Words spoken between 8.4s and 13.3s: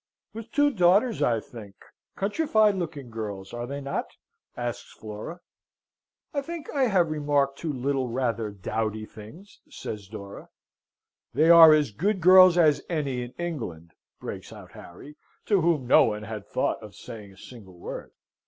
dowdy things," says Dora. "They are as good girls as any